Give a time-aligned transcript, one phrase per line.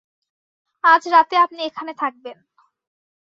[0.83, 2.37] আজ রাতে আপনি এখানে থাকবেন।